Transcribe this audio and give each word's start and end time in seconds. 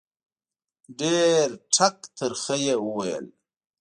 ډېر 0.99 1.45
ټک 1.73 1.97
ترخه 2.17 2.55
یې 2.65 2.75
وویل. 2.85 3.25